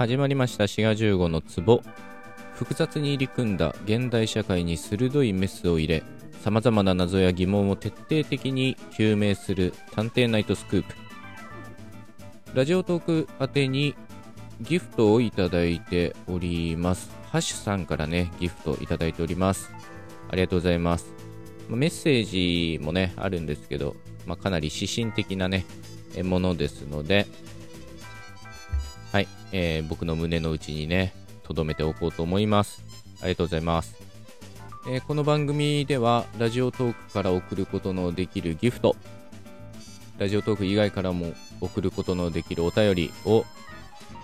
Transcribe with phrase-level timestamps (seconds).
[0.00, 1.82] 始まりました滋賀15の壺。
[2.54, 6.02] 複雑に入り組んだ現代社会に鋭いメスを入れ
[6.40, 10.94] さまざまな謎や疑問を徹底的に究明する探偵ナイトスクープ。
[12.54, 13.94] ラジオトーク宛てに
[14.62, 17.10] ギフトをいただいております。
[17.30, 19.70] ハッシュさんからねギフトいただいております。
[20.30, 21.12] ありがとうございます。
[21.68, 25.66] メッセージもねあるんですけど、まあ、かなり指針的なね
[26.24, 27.26] ものですので
[29.12, 32.84] はい、えー、僕の胸の内にね留めておこうと思います。
[33.20, 33.96] ありがとうございます。
[34.88, 38.94] えー、この番組ではラジオトークから送ることのできるギフト。
[40.18, 43.44] ラジオトーク以外からも送ることのできるお便りを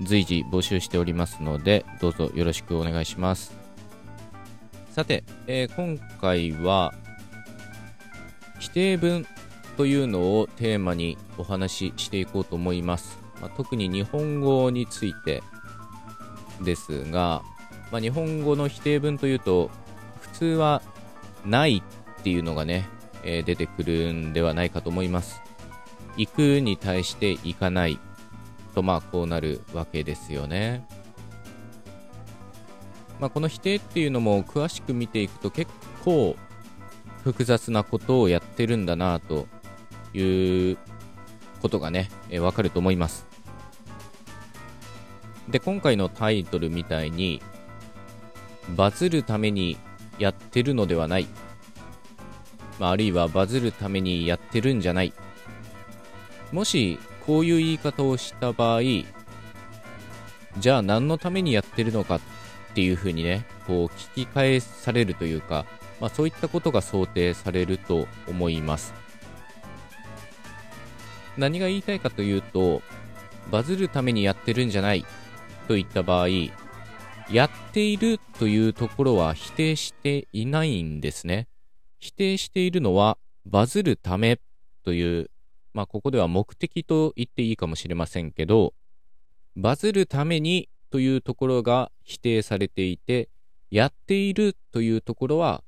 [0.00, 3.54] 随時募集しておりますのでどうぞよろしくお願いします。
[4.90, 6.92] さて、えー、今回は
[8.58, 9.26] 否定文
[9.76, 15.42] というのをテーマにお話ししていこうと思います、まあ、特に日本語について
[16.62, 17.42] ですが、
[17.90, 19.70] まあ、日本語の否定文というと
[20.20, 20.80] 普通は
[21.44, 21.82] ない
[22.20, 22.88] っていうのがね、
[23.24, 25.42] えー、出てくるんではないかと思います
[26.16, 27.98] 行くに対して行かない
[28.76, 30.86] とまあこうなるわけですよね
[33.20, 35.70] まあ、この否定っていうのも詳しく見ていくと結
[36.04, 36.36] 構
[37.22, 39.46] 複雑なことをやってるんだなと
[40.12, 40.78] いう
[41.60, 43.31] ことがね、えー、わかると思います。
[45.52, 47.42] で、今回のタイトルみたいに、
[48.70, 49.76] バズるために
[50.18, 51.28] やってるのではない。
[52.80, 55.12] まあ、あるいはバズるためにやってるんじゃない。
[56.52, 58.80] もし、こういう言い方をした場合、
[60.58, 62.20] じゃあ何のためにやってるのかっ
[62.74, 65.66] ていうふうにね、こう聞き返されるというか、
[66.00, 68.94] まあ、そういったことが想定されると思います。
[71.36, 72.80] 何が言いたいかというと、
[73.50, 75.04] バズるためにやってるんじゃない
[75.72, 76.28] といった場合、
[77.30, 81.48] やっているというところは否定していないんですね。
[81.98, 83.16] 否定しているのは
[83.46, 84.38] バズるため
[84.84, 85.30] という、
[85.72, 88.74] まあここでは目的と言っていいかもしれませんけど、
[89.56, 93.30] バズるためにというところが否定されていて、
[93.70, 95.64] やっているというところは、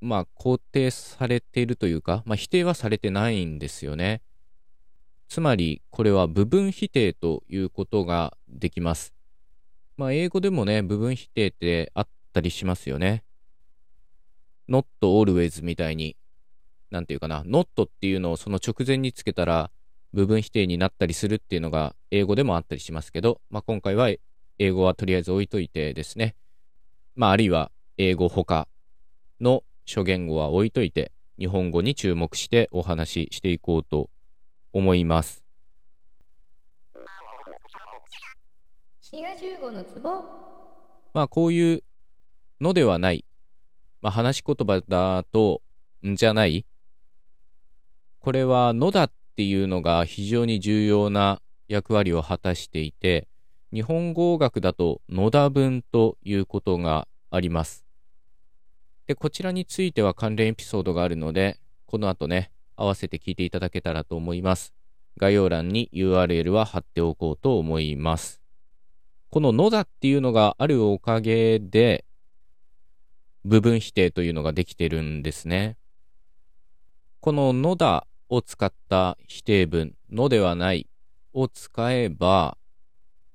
[0.00, 4.22] まあ肯定されているというか、まあ否定はされてないんですよね。
[5.28, 9.12] つまり、これは部分否定ということができます。
[9.98, 13.24] まあ、英語でもね、部分否定ってあったりしますよね。
[14.70, 16.16] not always みたいに、
[16.90, 19.70] なんていうかな、not っていうのをその直前につけたら、
[20.14, 24.10] 部分否定になったりするっていうのが英語でもあったりしますけど、まあ、今回は
[24.58, 26.36] 英語はとりあえず置いといてですね。
[27.14, 28.66] まあ、あるいは英語他
[29.42, 34.08] の諸言語は置いといて、日本語に注目してお話ししていこうと
[34.78, 35.44] 思います。
[41.14, 41.82] まあこういう
[42.60, 43.24] のではない、
[44.02, 45.62] まあ、話し言葉だと
[46.06, 46.66] んじゃない
[48.18, 53.28] これはのだっていうのが非常に重要な役割を果たしていて
[53.72, 57.84] 日本語学だと野田文ということがあります。
[59.06, 64.72] で、こちらについては関連エピソードがあるので、この後ね、合わせて聞いていただけたらと思います。
[65.18, 68.40] 概要欄に URL は貼っておこうと思います。
[69.30, 72.04] こののだっていうのがあるおかげで、
[73.44, 75.76] 部分否定というのができてるんですね。
[77.20, 80.88] こののだを使った否定文、のではない
[81.34, 82.56] を使えば、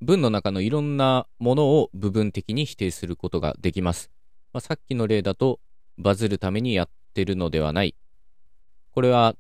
[0.01, 4.09] 文の中のいろんなものを部分的に否定することができます。
[4.51, 5.59] まあ、さっきの例だと、
[5.97, 7.95] バズるためにやってるのではない
[8.93, 9.35] これは、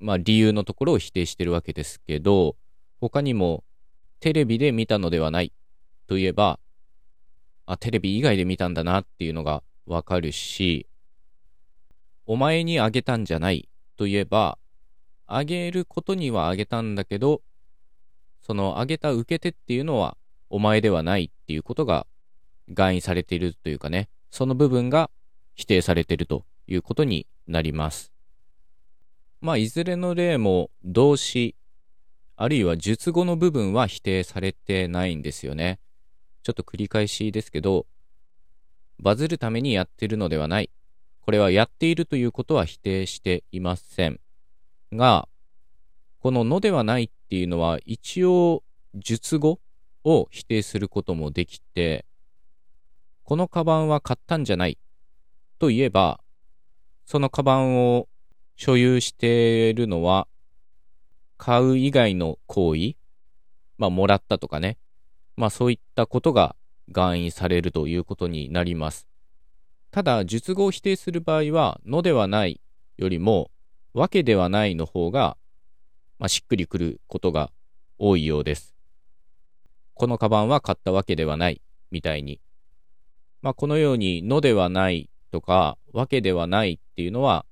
[0.00, 2.56] まあ理由のところを否定してるわけですけど、
[3.00, 3.64] 他にも
[4.18, 5.52] テレビで見たのではない
[6.06, 6.58] といえば、
[7.66, 10.86] あ、テレビ以外で見たんだなっていうのがわかるし、
[12.24, 14.58] お前にあげたんじゃないといえば、
[15.26, 17.42] あげることにはあげたんだけど、
[18.40, 20.16] そのあげた受け手っていうのは
[20.48, 22.06] お前ではないっていうことが
[22.68, 25.10] 含意されているというかね、その部分が
[25.54, 28.11] 否定されているということになります。
[29.42, 31.56] まあ、いずれの例も動詞、
[32.36, 35.80] あるいは述語の部分は否定されてないんですよね。
[36.44, 37.86] ちょっと繰り返しですけど、
[39.00, 40.70] バズるためにやってるのではない。
[41.20, 44.20] これはやっているということは否定していません。
[44.92, 45.28] が、
[46.20, 48.62] こののではないっていうのは一応
[48.94, 49.58] 述語
[50.04, 52.06] を否定することもできて、
[53.24, 54.78] このカバンは買ったんじゃない
[55.58, 56.20] と言えば、
[57.04, 58.06] そのカバンを
[58.64, 60.28] 所有しているのは、
[61.36, 62.94] 買う以外の行為、
[63.76, 64.78] まあ、もらったとかね、
[65.34, 66.54] まあそういったことが
[66.86, 69.08] 含意されるということになります。
[69.90, 72.60] ただ、述語を否定する場合は、のではない
[72.98, 73.50] よりも、
[73.94, 75.36] わけではないの方が、
[76.20, 77.50] まあ、しっくりくることが
[77.98, 78.76] 多いようです。
[79.94, 81.60] このカバンは買ったわけではない
[81.90, 82.40] みたいに。
[83.40, 87.44] まあ、このように、のではないとか、わけではないっていうのは、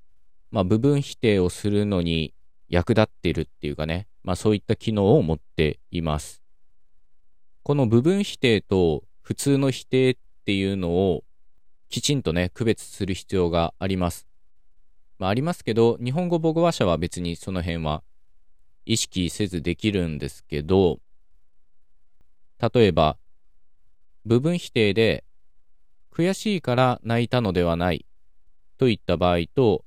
[0.51, 2.35] まあ、部分否定をするのに
[2.69, 6.43] 役立ってるっていうかね、まあ、そういった機能を持っています。
[7.63, 11.25] この部分否定と普通の否定っていうのを
[11.89, 14.27] きちんとね、区別する必要があります。
[15.19, 18.03] まあ、ありますけど、日本語母語話者は別にその辺は
[18.87, 21.01] 意識せずできるんですけど、
[22.61, 23.17] 例えば、
[24.25, 25.25] 部分否定で、
[26.13, 28.05] 悔しいから泣いたのではない
[28.79, 29.85] といった場合と、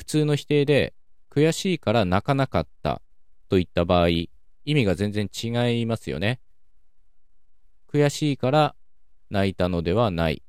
[0.00, 0.94] 普通の否定で、
[1.30, 3.02] 悔しいから泣かなかった
[3.50, 4.30] といった場合、意
[4.64, 6.40] 味が全然違いますよね。
[7.86, 8.74] 悔しいから
[9.28, 10.42] 泣いたのではない。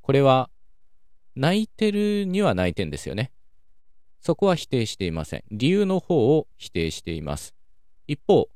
[0.00, 0.48] これは、
[1.34, 3.32] 泣いてるには泣いてんですよね。
[4.22, 5.44] そこは否定していません。
[5.50, 7.54] 理由の方を否定しています。
[8.06, 8.48] 一方、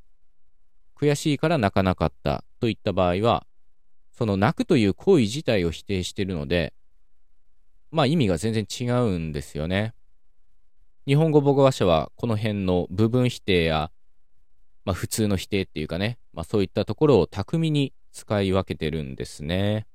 [0.97, 3.47] 悔しいから泣かなかったといった場合は、
[4.17, 6.73] その泣くという行為自体を否定しているので、
[7.91, 9.93] まあ意味が全然違うんですよね。
[11.07, 13.91] 日本語母語話者はこの辺の部分否定や、
[14.85, 19.87] まあ普通の否定っていうかね、まあそういったところを巧みに使い分けてるんですね。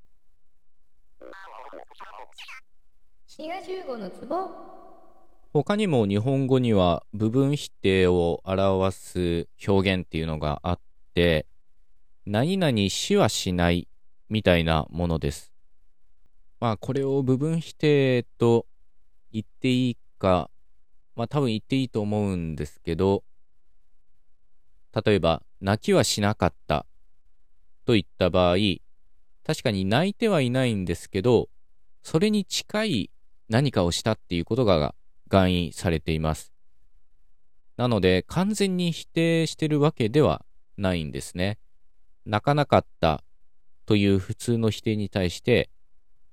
[3.28, 4.50] 滋賀15のツボ
[5.54, 10.80] 他にも日本語には部分否定を表す表現っていうのがあっ
[11.14, 11.46] て、
[12.26, 13.88] 何々しはしない
[14.30, 15.54] みたいなものです。
[16.60, 18.66] まあこれを部分否定と
[19.32, 20.50] 言っていいか、
[21.16, 23.24] まあ多分言っていいと思うんですけど、
[25.06, 26.86] 例えば、泣きはしなかった
[27.86, 28.58] といった場合、
[29.46, 31.50] 確かに泣いてはいないんですけど、
[32.02, 33.12] それに近い
[33.50, 34.96] 何かをしたっていうことが
[35.26, 36.54] 含意されています。
[37.78, 40.46] なので、完全に否定してるわけでは
[40.78, 41.58] ないんですね。
[42.26, 43.24] 泣かなかった
[43.86, 45.70] という普通の否定に対して、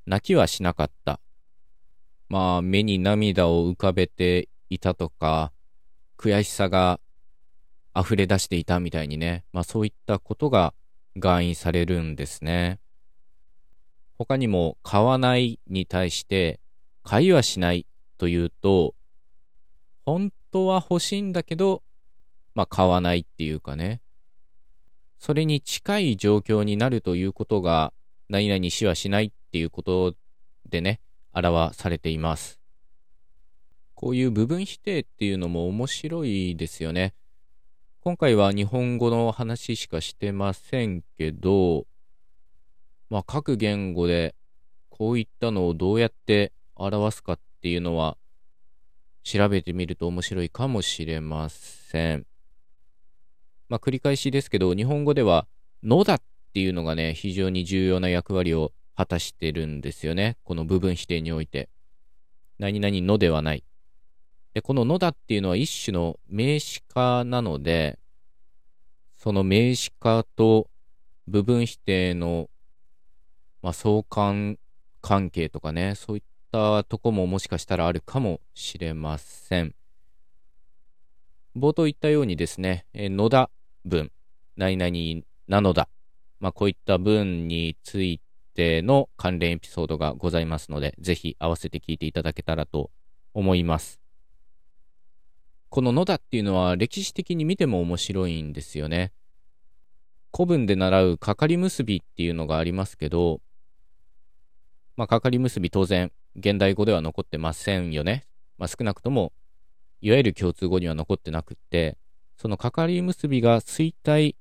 [0.06, 1.20] 泣きはしなかった。
[2.28, 5.52] まあ、目に涙を浮かべていたとか、
[6.16, 7.00] 悔しさが
[7.96, 10.74] 溢れ出していたみたいにね、まあそういったことが
[11.14, 12.80] 含意されるんですね。
[14.18, 16.60] 他にも、買わないに対して、
[17.02, 17.86] 買いはしない
[18.18, 18.94] というと、
[20.06, 21.82] 本当は欲しいんだけど、
[22.54, 24.00] まあ買わないっていうかね。
[25.18, 27.92] それに近い状況になるということが、
[28.28, 30.14] 何々しはしないっていうこと
[30.68, 31.00] でね、
[31.34, 32.61] 表されています。
[34.02, 37.14] こういう部分否定っていうのも面白いですよね。
[38.00, 41.86] 今回は日本語の話しかしてませんけど、
[43.10, 44.34] まあ各言語で
[44.90, 48.16] こういったのをどうやって表すかっていうのは
[49.22, 52.26] 調べてみると面白いかもしれません。
[53.68, 55.46] まあ、繰り返しですけど、日本語では、
[55.84, 56.22] のだっ
[56.54, 60.38] ていうのがね、非常に重要な役割を果たしてるんですよね。
[60.42, 61.68] この部分否定において。
[62.58, 63.62] 何々のではない。
[64.54, 67.98] で、こののだっていうのは一種の名詞化なので、
[69.16, 70.68] その名詞化と
[71.26, 72.50] 部分否定の、
[73.62, 74.58] まあ、相関
[75.00, 79.74] 関係とかね、そういったとこももしかしたらあるかもしれません。
[81.56, 83.50] 冒頭言ったようにですね、え野田
[83.84, 84.10] 文、
[84.56, 85.88] 何々なのだ。
[86.40, 88.20] まあ、こういった文につい
[88.54, 92.90] ての関連エピソードがございますので、ぜひ合わせて聞いていただけたらと
[93.32, 94.01] 思います。
[95.72, 99.10] この野田っていうのは歴史的に見ても面白いんですよね。
[100.30, 103.40] 古文で習うかかり結びっていうのがありますけど、
[104.98, 108.26] まあ、かかり結び当然現代語では残ってませんよね。
[108.58, 109.32] まあ、少なくとも、
[110.02, 111.96] いわゆる共通語には残ってなくって、
[112.36, 114.34] そのかかり結びが衰退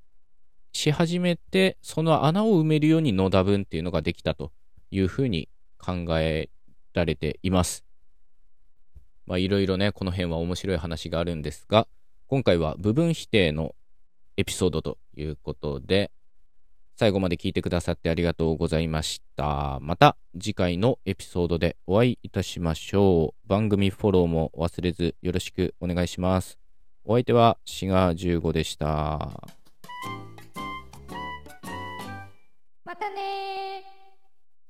[0.74, 4.52] し始めて、その穴を埋めるように野田文っていうのができたと
[4.92, 5.48] いうふうに
[5.78, 6.50] 考え
[6.94, 7.86] られています。
[9.32, 11.88] まあいろいろね、この辺は面白い話があるんですが、
[12.28, 13.76] 今回は部分否定の
[14.36, 16.12] エピソードということで、
[16.98, 19.80] 最後まで聞いてくださってありがとうございました。
[19.80, 23.48] また次回のエピソードでお会いいたしましょう。
[23.48, 26.60] 番組フォローも忘れずよろしくお願いします。
[27.06, 28.86] お相手はシガー15でした。
[32.84, 33.61] またね